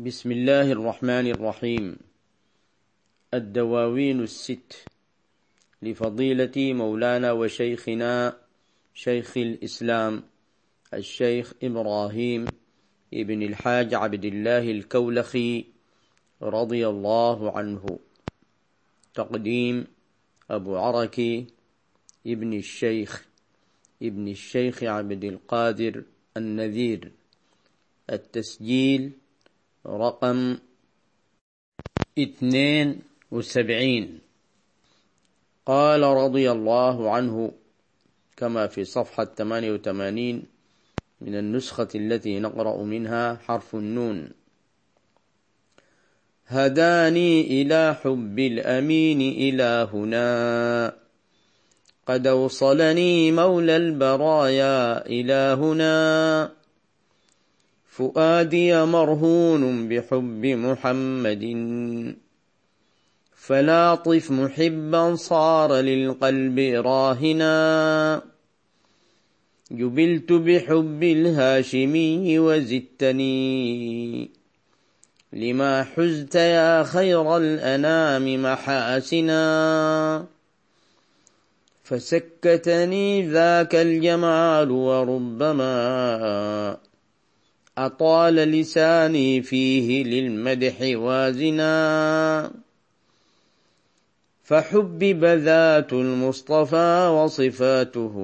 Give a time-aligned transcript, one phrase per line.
[0.00, 1.96] بسم الله الرحمن الرحيم.
[3.34, 4.84] الدواوين الست.
[5.82, 8.36] لفضيلة مولانا وشيخنا
[8.94, 10.22] شيخ الإسلام
[10.94, 12.46] الشيخ إبراهيم
[13.14, 15.64] ابن الحاج عبد الله الكولخي
[16.42, 17.98] رضي الله عنه.
[19.14, 19.86] تقديم
[20.50, 21.46] أبو عركي
[22.26, 23.26] ابن الشيخ
[24.02, 26.02] ابن الشيخ عبد القادر
[26.36, 27.12] النذير.
[28.10, 29.12] التسجيل
[29.88, 30.58] رقم
[32.18, 34.20] اثنين وسبعين.
[35.66, 37.52] قال رضي الله عنه
[38.36, 40.42] كما في صفحة ثمانية وثمانين
[41.20, 44.30] من النسخة التي نقرأ منها حرف النون.
[46.46, 50.28] هداني إلى حب الأمين إلى هنا
[52.06, 56.57] قد أوصلني مولى البرايا إلى هنا
[57.98, 61.44] فؤادي مرهون بحب محمد.
[63.34, 68.22] فلاطف محبا صار للقلب راهنا.
[69.70, 74.30] جبلت بحب الهاشمي وزدتني.
[75.32, 80.26] لما حزت يا خير الأنام محاسنا.
[81.84, 86.87] فسكتني ذاك الجمال وربما
[87.86, 92.50] أطال لساني فيه للمدح وازنا.
[94.44, 98.14] فحبب ذات المصطفى وصفاته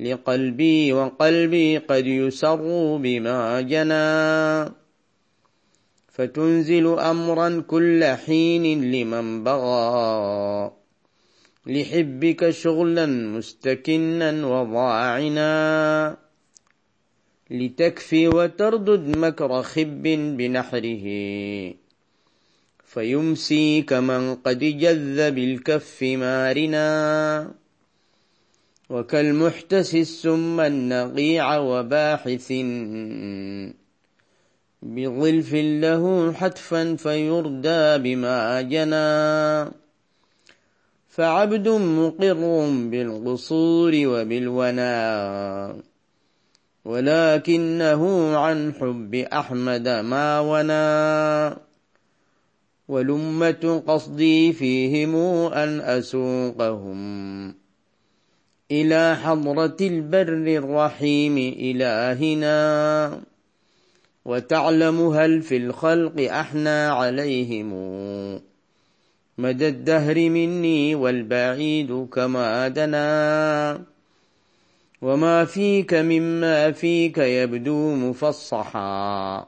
[0.00, 4.72] لقلبي وقلبي قد يسر بما جنى
[6.12, 10.72] فتنزل أمرا كل حين لمن بغى.
[11.66, 16.25] لحبك شغلا مستكنا وضاعنا.
[17.50, 20.02] لتكفي وتردد مكر خب
[20.36, 21.06] بنحره.
[22.84, 27.50] فيمسي كمن قد جذ بالكف مارنا.
[28.90, 32.52] وكالمحتس السم النقيع وباحث.
[34.82, 39.70] بظلف له حتفا فيردى بما جنى
[41.08, 42.34] فعبد مقر
[42.90, 44.96] بالقصور وبالونا.
[46.86, 48.02] ولكنه
[48.36, 50.86] عن حب أحمد ما ونا
[52.88, 55.14] ولمة قصدي فيهم
[55.52, 56.98] أن أسوقهم
[58.70, 62.56] إلى حضرة البر الرحيم إلهنا
[64.24, 67.70] وتعلم هل في الخلق أحنى عليهم
[69.38, 73.95] مدى الدهر مني والبعيد كما دنا
[75.06, 79.46] وما فيك مما فيك يبدو مفصحا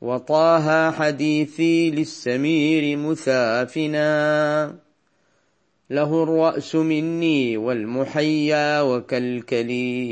[0.00, 4.08] وطاها حديثي للسمير مثافنا
[5.90, 10.04] له الرأس مني والمحيا وكالكلي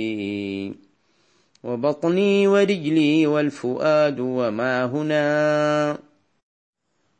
[1.64, 5.98] وبطني ورجلي والفؤاد وما هنا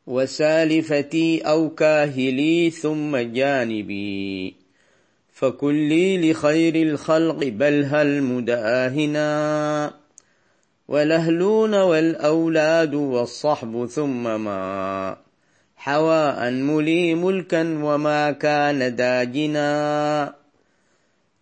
[0.07, 4.62] وسالفتي أو كاهلي ثم جانبي
[5.43, 9.93] فكلي لخير الخلق بل هل مداهنا
[10.87, 15.17] والأهلون والأولاد والصحب ثم ما
[15.75, 20.33] حوى ملي ملكا وما كان داجنا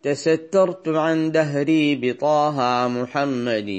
[0.04, 3.70] تسترت عن دهري بطه محمد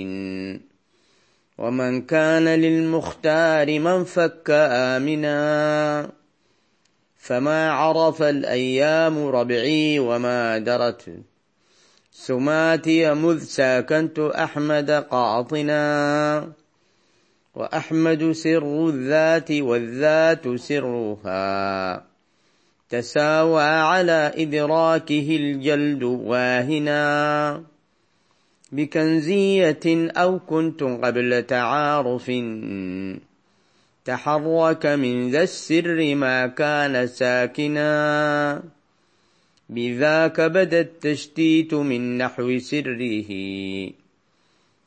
[1.59, 6.22] ومن كان للمختار من فك آمنا
[7.23, 11.11] فما عرف الأيام ربعي وما درت
[12.11, 15.83] سماتي مذ ساكنت أحمد قاطنا
[17.55, 22.05] وأحمد سر الذات والذات سرها
[22.91, 27.03] تساوى على إدراكه الجلد واهنا
[28.73, 32.31] بكنزية أو كنت قبل تعارف
[34.05, 38.63] تحرك من ذا السر ما كان ساكنا.
[39.69, 43.31] بذاك بدا التشتيت من نحو سره.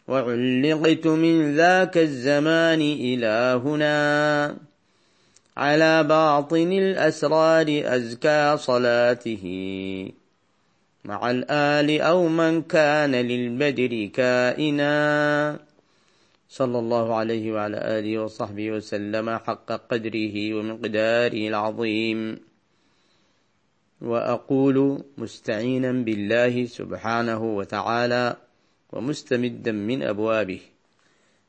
[0.08, 4.56] وعلقت من ذاك الزمان إلى هنا.
[5.58, 9.46] على باطن الأسرار أزكى صلاته.
[11.06, 15.75] مع الآل أو من كان للبدر كائنا.
[16.50, 22.40] صلى الله عليه وعلى آله وصحبه وسلم حق قدره ومقداره العظيم.
[24.02, 28.36] وأقول مستعينا بالله سبحانه وتعالى
[28.92, 30.62] ومستمدا من أبوابه.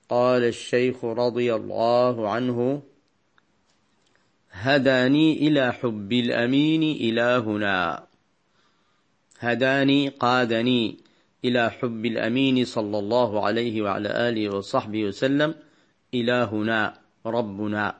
[0.08, 2.82] قال الشيخ رضي الله عنه
[4.50, 8.06] هداني إلى حب الأمين إلهنا.
[9.38, 11.05] هداني قادني
[11.44, 15.54] إلى حب الأمين صلى الله عليه وعلى آله وصحبه وسلم
[16.14, 17.94] إلهنا ربنا.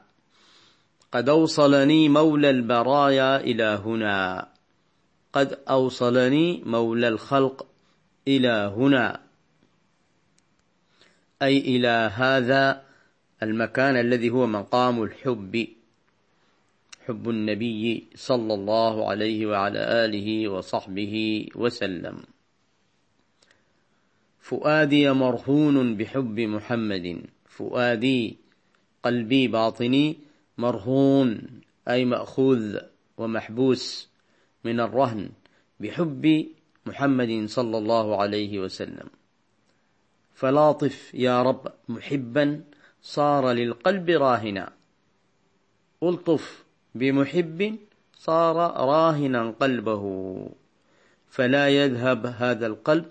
[1.11, 4.47] قد أوصلني مولى البرايا إلى هنا
[5.33, 7.67] قد أوصلني مولى الخلق
[8.27, 9.19] إلى هنا
[11.41, 12.83] أي إلى هذا
[13.43, 15.67] المكان الذي هو مقام الحب
[17.05, 22.23] حب النبي صلى الله عليه وعلى آله وصحبه وسلم.
[24.47, 27.21] فؤادي مرهون بحب محمد.
[27.45, 28.37] فؤادي
[29.03, 30.17] قلبي باطني
[30.57, 32.77] مرهون أي مأخوذ
[33.17, 34.09] ومحبوس
[34.63, 35.29] من الرهن
[35.79, 36.45] بحب
[36.85, 39.09] محمد صلى الله عليه وسلم.
[40.33, 42.63] فلاطف يا رب محبا
[43.01, 44.73] صار للقلب راهنا.
[46.03, 46.63] ألطف
[46.95, 47.75] بمحب
[48.13, 48.55] صار
[48.87, 50.03] راهنا قلبه.
[51.29, 53.05] فلا يذهب هذا القلب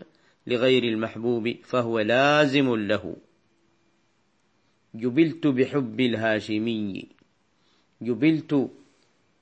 [0.46, 3.16] لغير المحبوب فهو لازم له.
[4.94, 7.08] جبلت بحب الهاشمي.
[8.02, 8.70] جبلت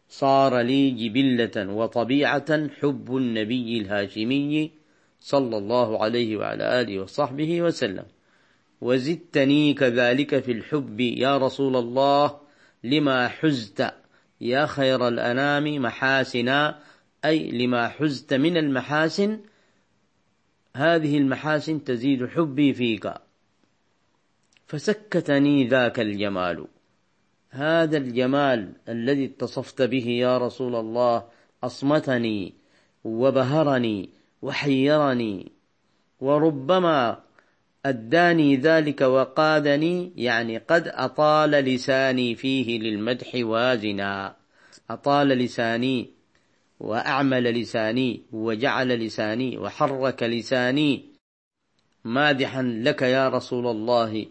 [0.09, 4.71] صار لي جبلة وطبيعة حب النبي الهاشمي
[5.21, 8.05] صلى الله عليه وعلى آله وصحبه وسلم.
[8.81, 12.41] وزدتني كذلك في الحب يا رسول الله
[12.85, 13.95] لما حزت
[14.41, 16.79] يا خير الأنام محاسنا
[17.25, 19.41] أي لما حزت من المحاسن
[20.77, 23.15] هذه المحاسن تزيد حبي فيك.
[24.67, 26.67] فسكتني ذاك الجمال.
[27.51, 31.25] هذا الجمال الذي اتصفت به يا رسول الله
[31.65, 32.55] أصمتني
[33.05, 34.11] وبهرني
[34.43, 35.53] وحيرني
[36.21, 37.21] وربما
[37.87, 44.37] أداني ذلك وقادني يعني قد أطال لساني فيه للمدح وازنا.
[44.91, 46.11] أطال لساني
[46.81, 51.05] وأعمل لساني وجعل لساني وحرك لساني
[52.05, 54.27] مادحا لك يا رسول الله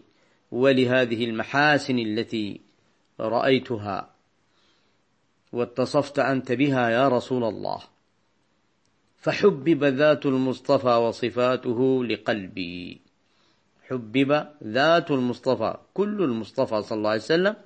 [0.52, 2.60] ولهذه المحاسن التي
[3.20, 4.10] رأيتها
[5.52, 7.80] واتصفت أنت بها يا رسول الله.
[9.16, 13.00] فحبب ذات المصطفى وصفاته لقلبي.
[13.88, 17.56] حبب ذات المصطفى كل المصطفى صلى الله عليه وسلم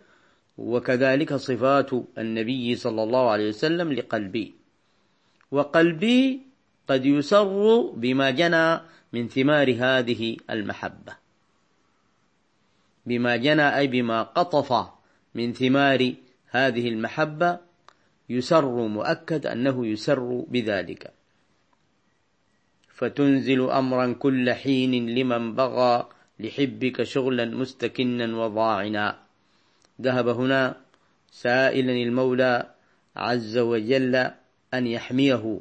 [0.59, 4.58] وكذلك صفات النبي صلى الله عليه وسلم لقلبي.
[5.51, 6.41] وقلبي
[6.89, 8.81] قد يسر بما جنى
[9.13, 11.17] من ثمار هذه المحبة.
[13.07, 14.89] بما جنى أي بما قطف
[15.35, 16.15] من ثمار
[16.51, 17.59] هذه المحبة
[18.29, 21.13] يسر مؤكد أنه يسر بذلك.
[22.95, 26.09] فتنزل أمرا كل حين لمن بغى
[26.41, 29.19] لحبك شغلا مستكنا وضاعنا.
[30.01, 30.77] ذهب هنا
[31.31, 32.75] سائلا المولى
[33.17, 34.31] عز وجل
[34.75, 35.61] أن يحميه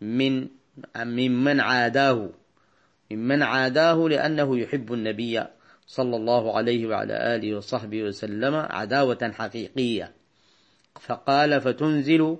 [0.00, 0.48] من
[0.96, 2.30] ممن عاداه
[3.10, 5.44] ممن عاداه لأنه يحب النبي
[5.86, 10.12] صلى الله عليه وعلى آله وصحبه وسلم عداوة حقيقية.
[11.00, 12.36] فقال فتنزل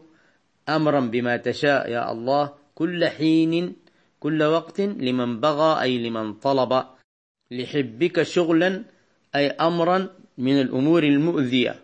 [0.68, 3.76] أمرا بما تشاء يا الله كل حين
[4.20, 6.84] كل وقت لمن بغى أي لمن طلب.
[7.50, 8.84] لحبك شغلا
[9.36, 11.82] أي أمرا من الأمور المؤذية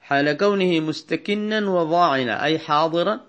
[0.00, 3.20] حال كونه مستكنا وضاعنا أي حاضرا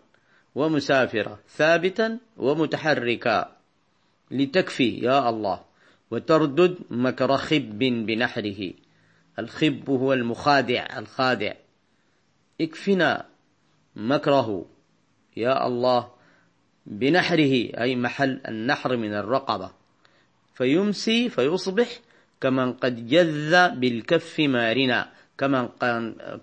[0.55, 3.55] ومسافرا ثابتا ومتحركا.
[4.31, 5.59] لتكفي يا الله.
[6.11, 8.73] وتردد مكر خب بنحره.
[9.39, 11.53] الخب هو المخادع الخادع.
[12.61, 13.25] اكفنا
[13.95, 14.65] مكره
[15.37, 16.09] يا الله
[16.85, 19.71] بنحره أي محل النحر من الرقبة.
[20.53, 21.99] فيمسي فيصبح
[22.41, 25.09] كمن قد جذ بالكف مارنا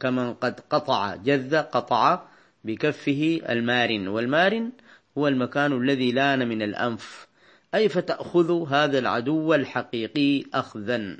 [0.00, 2.29] كمن قد قطع جذ قطع
[2.64, 4.72] بكفه المارن والمارن
[5.18, 7.26] هو المكان الذي لأن من الأنف.
[7.74, 11.16] أي فتأخذ هذا العدو الحقيقي أخذا.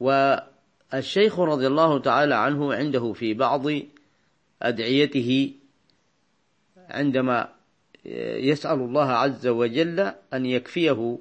[0.00, 3.66] والشيخ رضي الله تعالى عنه عنده في بعض
[4.62, 5.52] أدعيته
[6.90, 7.48] عندما
[8.36, 11.18] يسأل الله عز وجل أن يكفيه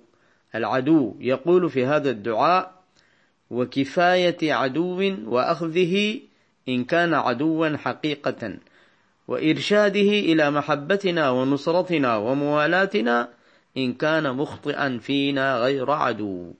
[0.55, 2.81] العدو يقول في هذا الدعاء
[3.49, 6.19] وكفاية عدو وأخذه
[6.69, 8.57] إن كان عدوا حقيقة.
[9.27, 13.29] وإرشاده إلى محبتنا ونصرتنا وموالاتنا
[13.77, 16.53] إن كان مخطئا فينا غير عدو.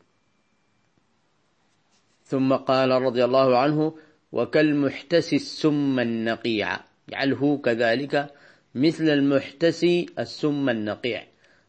[2.25, 3.95] ثم قال رضي الله عنه
[4.31, 6.79] وكالمحتسي السم النقيع.
[7.09, 8.33] جعله كذلك
[8.75, 11.27] مثل المحتسي السم النقيع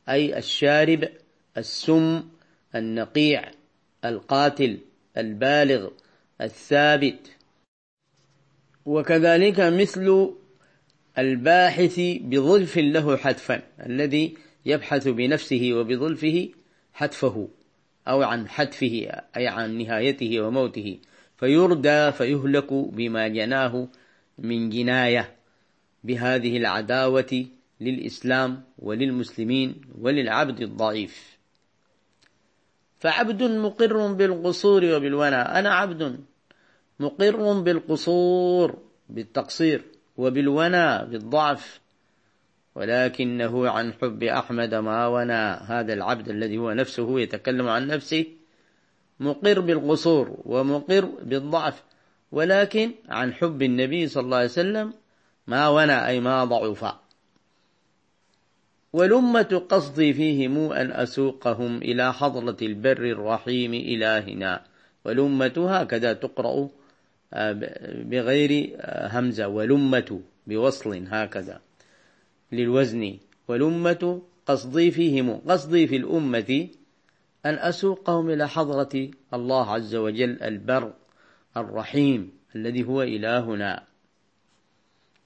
[0.08, 1.08] أي الشارب
[1.58, 2.22] السم
[2.74, 3.50] النقيع
[4.04, 4.78] القاتل
[5.16, 5.88] البالغ
[6.40, 7.30] الثابت.
[8.86, 10.34] وكذلك مثل
[11.18, 14.34] الباحث بظلف له حتفا الذي
[14.66, 16.48] يبحث بنفسه وبظلفه
[16.92, 17.48] حتفه
[18.08, 20.98] أو عن حتفه أي عن نهايته وموته.
[21.36, 23.88] فيردى فيهلك بما جناه
[24.38, 25.36] من جناية.
[26.04, 27.46] بهذه العداوة
[27.80, 31.38] للإسلام وللمسلمين وللعبد الضعيف.
[32.98, 36.20] فعبد مقر بالقصور وبالونى أنا عبد
[37.00, 38.78] مقر بالقصور
[39.08, 39.91] بالتقصير.
[40.16, 41.80] وبالونى بالضعف.
[42.74, 45.42] ولكنه عن حب أحمد ما ونى
[45.72, 48.26] هذا العبد الذي هو نفسه يتكلم عن نفسه
[49.20, 51.82] مقر بالقصور ومقر بالضعف.
[52.32, 54.92] ولكن عن حب النبي صلى الله عليه وسلم
[55.46, 56.94] ما ونى أي ما ضعف.
[58.92, 64.62] ولمة قصدي فيهم أن أسوقهم إلى حضرة البر الرحيم إلهنا.
[65.04, 66.68] ولمة هكذا تقرأ
[68.10, 71.60] بغير همزة ولمة بوصل هكذا
[72.52, 76.68] للوزن ولمة قصدي فيهم قصدي في الأمة
[77.46, 80.92] أن أسوقهم إلى حضرة الله عز وجل البر
[81.56, 83.82] الرحيم الذي هو إلهنا.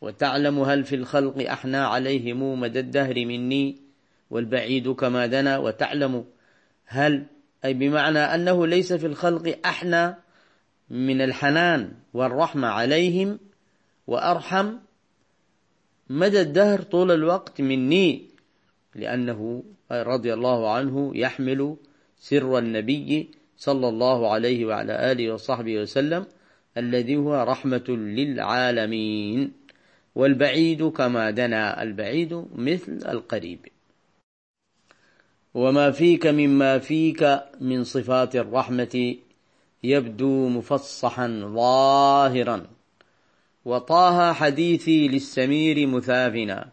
[0.01, 3.77] وتعلم هل في الخلق أحنى عليهم مدى الدهر مني
[4.31, 5.59] والبعيد كما دنا.
[5.59, 6.25] وتعلم
[6.87, 7.27] هل
[7.65, 10.15] أي بمعنى أنه ليس في الخلق أحنى
[10.91, 13.39] من الحنان والرحمة عليهم
[14.07, 14.77] وأرحم
[16.11, 18.23] مدى الدهر طول الوقت مني
[18.95, 19.63] لأنه
[19.93, 21.77] رضي الله عنه يحمل
[22.19, 26.27] سر النبي صلى الله عليه وعلى آله وصحبه وسلم
[26.77, 29.53] الذي هو رحمة للعالمين
[30.15, 33.59] والبعيد كما دنا البعيد مثل القريب.
[35.55, 39.17] وما فيك مما فيك من صفات الرحمة
[39.85, 42.67] يبدو مفصحا ظاهرا.
[43.65, 46.71] وطاها حديثي للسمير مثافنا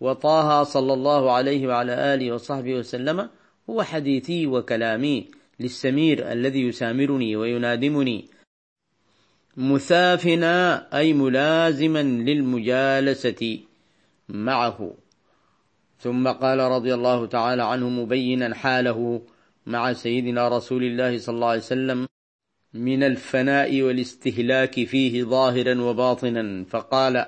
[0.00, 3.28] وطاها صلى الله عليه وعلى آله وصحبه وسلم
[3.70, 5.26] هو حديثي وكلامي
[5.60, 8.28] للسمير الذي يسامرني وينادمني.
[9.56, 13.58] مثافنا أي ملازما للمجالسة
[14.28, 14.94] معه.
[16.00, 19.22] ثم قال رضي الله تعالى عنه مبينا حاله
[19.66, 22.06] مع سيدنا رسول الله صلى الله عليه وسلم.
[22.74, 26.64] من الفناء والاستهلاك فيه ظاهرا وباطنا.
[26.64, 27.26] فقال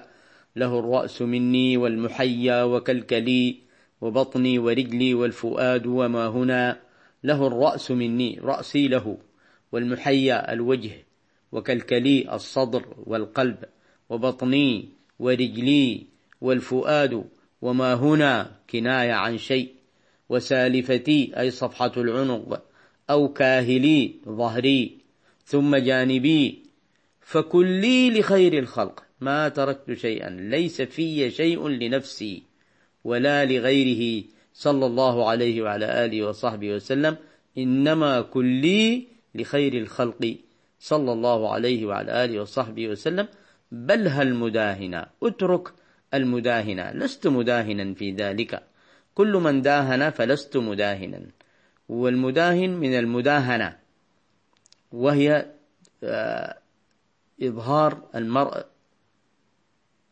[0.57, 3.57] له الرأس مني والمحيا وكلكلي
[4.01, 6.81] وبطني ورجلي والفؤاد وما هنا.
[7.25, 9.19] له الرأس مني رأسي له.
[9.73, 10.91] والمحيا الوجه
[11.53, 13.65] وكلكلي الصدر والقلب
[14.09, 14.89] وبطني
[15.19, 16.07] ورجلي
[16.41, 17.25] والفؤاد
[17.63, 18.51] وما هنا.
[18.71, 19.73] كناية عن شيء.
[20.29, 22.63] وسالفتي أي صفحة العنق
[23.11, 25.06] أو كاهلي ظهري.
[25.47, 26.63] ثم جانبي.
[27.21, 32.43] فكلي لخير الخلق ما تركت شيئا ليس في شيء لنفسي
[33.05, 34.25] ولا لغيره.
[34.55, 37.17] صلى الله عليه وعلى آله وصحبه وسلم.
[37.59, 40.37] إنما كلي لخير الخلق.
[40.81, 43.29] صلى الله عليه وعلى آله وصحبه وسلم.
[43.73, 45.69] بل هل مداهنا؟ اترك
[46.15, 46.91] المداهنة.
[46.91, 48.63] لست مداهنا في ذلك.
[49.15, 51.23] كل من داهن فلست مداهنا.
[51.89, 53.86] والمداهن من المداهنة.
[54.97, 55.53] وهي
[56.05, 56.59] آه،
[57.43, 58.65] إظهار المرء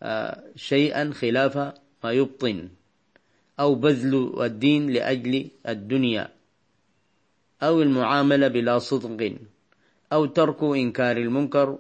[0.03, 1.57] آه، شيئا خلاف
[2.05, 2.69] ما يبطن
[3.61, 6.29] أو بذل الدين لأجل الدنيا
[7.63, 9.37] أو المعاملة بلا صدق
[10.13, 11.79] أو ترك إنكار المنكر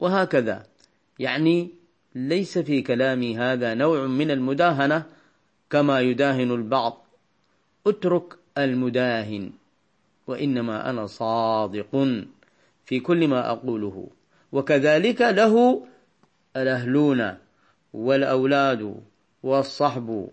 [0.00, 0.66] وهكذا.
[1.18, 1.70] يعني
[2.14, 5.04] ليس في كلامي هذا نوع من المداهنة
[5.70, 7.06] كما يداهن البعض.
[7.86, 9.52] اترك المداهن.
[10.26, 12.08] وإنما أنا صادق
[12.84, 14.08] في كل ما أقوله.
[14.52, 15.84] وكذلك له
[16.56, 17.34] الأهلون
[17.92, 19.00] والأولاد
[19.42, 20.28] والصحب.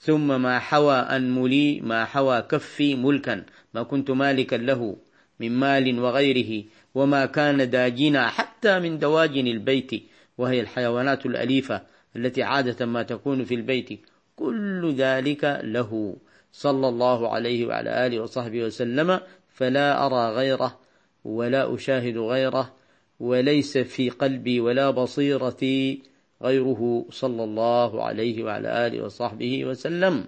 [0.00, 3.44] ثم ما حوى أنملي ما حوى كفي ملكا.
[3.74, 4.96] ما كنت مالكا له
[5.40, 6.64] من مال وغيره.
[6.94, 9.90] وما كان داجنا حتى من دواجن البيت.
[10.38, 11.82] وهي الحيوانات الأليفة
[12.16, 14.00] التي عادة ما تكون في البيت.
[14.36, 16.16] كل ذلك له.
[16.56, 20.78] صلى الله عليه وعلى آله وصحبه وسلم فلا أرى غيره
[21.24, 22.74] ولا أشاهد غيره
[23.20, 26.02] وليس في قلبي ولا بصيرتي
[26.42, 30.24] غيره صلى الله عليه وعلى آله وصحبه وسلم.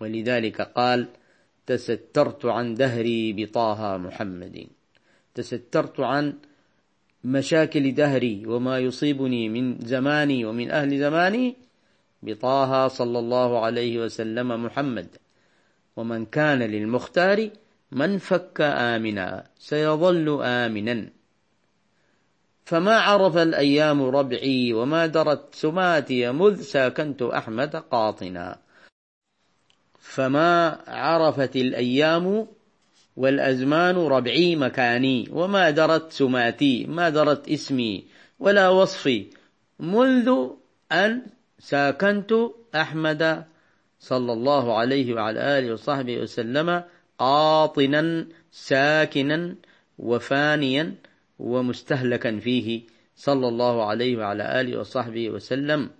[0.00, 1.06] ولذلك قال
[1.66, 4.66] تسترت عن دهري بطه محمد.
[5.34, 6.34] تسترت عن
[7.24, 11.56] مشاكل دهري وما يصيبني من زماني ومن أهل زماني
[12.22, 15.27] بطه صلى الله عليه وسلم محمد.
[15.98, 17.50] ومن كان للمختار
[17.92, 21.08] من فك آمنا سيظل آمنا.
[22.64, 28.58] فما عرف الأيام ربعي وما درت سماتي مذ ساكنت أحمد قاطنا.
[29.98, 32.46] فما عرفت الأيام
[33.16, 38.04] والأزمان ربعي مكاني وما درت سماتي ما درت اسمي
[38.38, 39.26] ولا وصفي
[39.80, 40.28] منذ
[40.92, 41.22] أن
[41.58, 42.32] ساكنت
[42.74, 43.44] أحمد
[43.98, 46.82] صلى الله عليه وعلى آله وصحبه وسلم
[47.18, 49.54] قاطنا ساكنا
[49.98, 50.94] وفانيا
[51.38, 52.82] ومستهلكا فيه
[53.16, 55.90] صلى الله عليه وعلى آله وصحبه وسلم.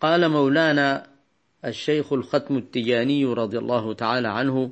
[0.00, 1.06] قال مولانا
[1.64, 4.70] الشيخ الختم التجاني رضي الله تعالى عنه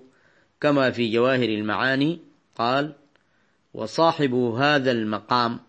[0.61, 2.18] كما في جواهر المعاني
[2.56, 2.92] قال
[3.75, 5.61] وصاحب هذا المقام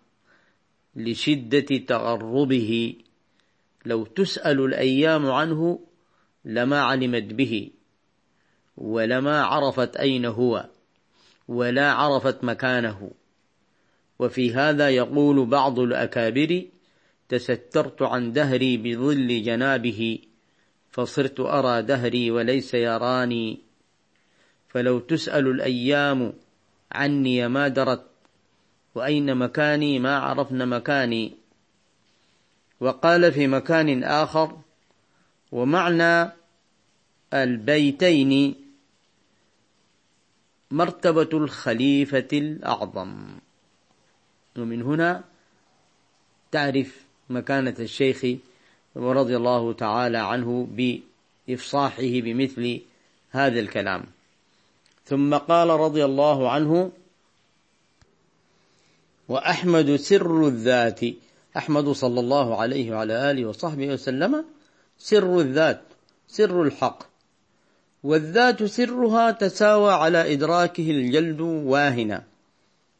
[0.95, 2.95] لشدة تغربه
[3.85, 5.79] لو تسأل الأيام عنه
[6.45, 7.71] لما علمت به
[8.77, 10.69] ولما عرفت أين هو
[11.47, 13.11] ولا عرفت مكانه.
[14.19, 16.65] وفي هذا يقول بعض الأكابر
[17.29, 20.19] تسترت عن دهري بظل جنابه
[20.91, 23.59] فصرت أرى دهري وليس يراني.
[24.67, 26.33] فلو تسأل الأيام
[26.91, 28.05] عني ما درت
[28.95, 31.42] وأين مكاني ما عرفن مكاني.
[32.83, 34.57] وقال في مكان آخر
[35.51, 36.31] ومعنى
[37.33, 38.55] البيتين
[40.71, 43.25] مرتبة الخليفة الأعظم.
[44.57, 45.23] ومن هنا
[46.51, 48.25] تعرف مكانة الشيخ
[48.95, 52.81] ورضي الله تعالى عنه بإفصاحه بمثل
[53.31, 54.03] هذا الكلام.
[55.05, 56.91] ثم قال رضي الله عنه
[59.27, 61.01] وأحمد سر الذات
[61.57, 64.45] أحمد صلى الله عليه وعلى آله وصحبه وسلم
[64.98, 65.81] سر الذات
[66.27, 67.03] سر الحق.
[68.03, 72.24] والذات سرها تساوى على إدراكه الجلد واهنا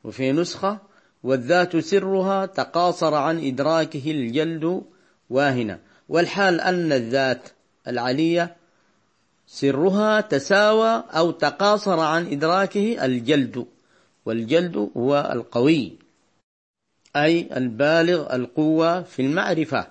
[0.04, 0.80] وفي نسخة
[1.24, 4.82] والذات سرها تقاصر عن إدراكه الجلد
[5.30, 7.50] واهنا والحال أن الذات
[7.88, 8.56] العلية
[9.48, 13.66] سرها تساوى أو تقاصر عن إدراكه الجلد.
[14.26, 16.03] والجلد هو القوي.
[17.16, 19.88] أي البالغ القوة في المعرفة.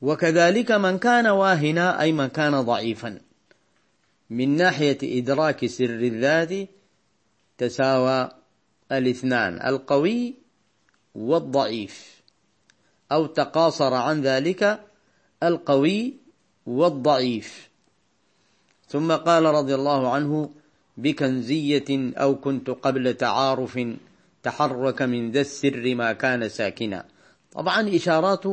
[0.00, 3.20] وكذلك من كان واهنا أي من كان ضعيفا.
[4.30, 6.68] من ناحية إدراك سر الذات
[7.58, 8.28] تساوى
[8.92, 10.34] الاثنان القوي
[11.14, 12.22] والضعيف.
[13.12, 14.80] أو تقاصر عن ذلك
[15.42, 16.14] القوي
[16.66, 17.68] والضعيف.
[18.88, 20.50] ثم قال رضي الله عنه
[20.96, 23.78] بكنزية أو كنت قبل تعارف
[24.48, 27.04] تحرك من ذا السر ما كان ساكنا.
[27.52, 28.44] طبعا إشارات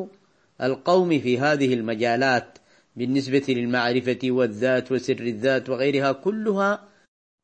[0.61, 2.57] القوم في هذه المجالات
[2.95, 6.83] بالنسبة للمعرفة والذات وسر الذات وغيرها كلها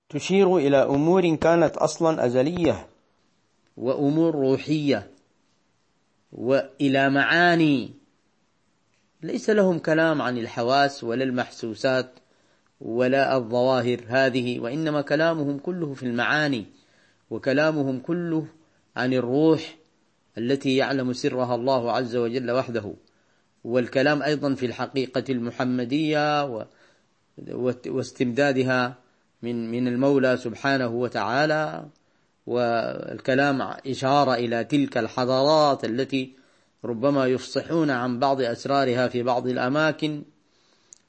[0.10, 2.88] تشير إلى أمور كانت أصلا أزلية.
[3.78, 5.12] وأمور روحية
[6.32, 7.94] وإلى معاني.
[9.24, 12.20] ليس لهم كلام عن الحواس ولا المحسوسات
[12.82, 16.81] ولا الظواهر هذه وإنما كلامهم كله في المعاني.
[17.32, 18.48] وكلامهم كله
[18.96, 19.76] عن الروح
[20.38, 22.94] التي يعلم سرها الله عز وجل وحده.
[23.64, 26.46] والكلام أيضا في الحقيقة المحمدية
[27.88, 28.96] واستمدادها
[29.42, 31.86] من من المولى سبحانه وتعالى.
[32.48, 36.34] والكلام إشارة إلى تلك الحضارات التي
[36.86, 40.24] ربما يفصحون عن بعض أسرارها في بعض الأماكن.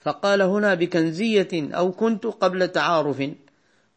[0.01, 3.31] فقال هنا بكنزية أو كنت قبل تعارف.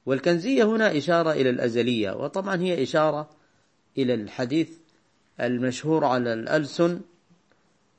[0.06, 3.30] والكنزية هنا إشارة إلى الأزلية وطبعا هي إشارة
[3.98, 4.70] إلى الحديث
[5.40, 7.02] المشهور على الألسن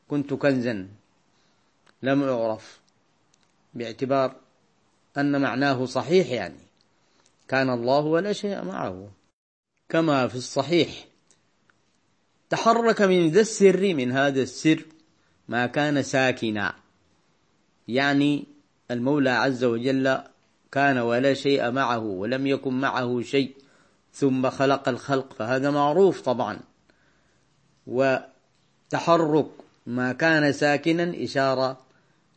[0.09, 0.89] كنت كنزا
[2.03, 2.81] لم أعرف
[3.75, 4.37] باعتبار
[5.19, 6.67] أن معناه صحيح يعني
[7.49, 9.11] كان الله ولا شيء معه.
[9.89, 11.07] كما في الصحيح
[12.51, 14.85] تحرك من ذا السر من هذا السر
[15.49, 16.75] ما كان ساكنا
[17.89, 18.47] يعني
[18.91, 20.19] المولى عز وجل
[20.73, 23.57] كان ولا شيء معه ولم يكن معه شيء
[24.13, 26.59] ثم خلق الخلق فهذا معروف طبعا.
[27.87, 29.47] وتحرك
[29.87, 31.79] ما كان ساكنا إشارة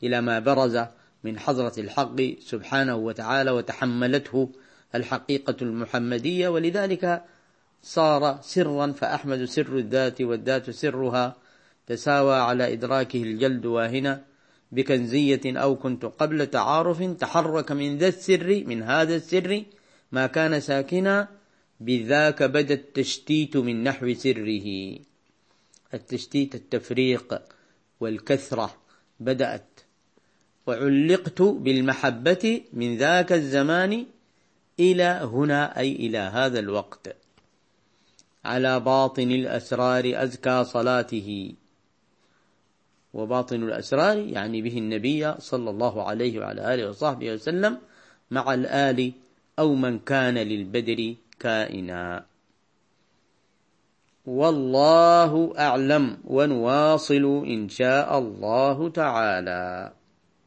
[0.03, 0.79] إلى ما برز
[1.23, 4.49] من حضرة الحق سبحانه وتعالى وتحملته
[4.95, 6.47] الحقيقة المحمدية.
[6.49, 7.23] ولذلك
[7.83, 11.35] صار سرا فأحمد سر الذات والذات سرها
[11.87, 14.28] تساوى على إدراكه الجلد واهنا
[14.71, 19.63] بكنزية أو كنت قبل تعارف تحرك من ذا السر من هذا السر
[20.11, 21.27] ما كان ساكنا
[21.79, 24.99] بذاك بدا التشتيت من نحو سره.
[25.93, 27.41] التشتيت التفريق
[27.99, 28.75] والكثرة
[29.19, 29.79] بدأت.
[30.67, 34.05] وعلقت بالمحبة من ذاك الزمان
[34.79, 37.15] إلى هنا أي إلى هذا الوقت.
[38.45, 41.53] على باطن الأسرار أزكى صلاته.
[43.13, 47.77] وباطن الأسرار يعني به النبي صلى الله عليه وعلى آله وصحبه وسلم
[48.31, 49.13] مع الآل
[49.59, 52.25] أو من كان للبدر كائنا.
[54.25, 59.91] والله أعلم ونواصل إن شاء الله تعالى.